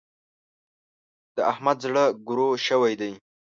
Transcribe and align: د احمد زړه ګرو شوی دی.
د 1.35 1.37
احمد 1.51 1.77
زړه 1.85 2.03
ګرو 2.27 2.49
شوی 2.67 2.93
دی. 3.01 3.11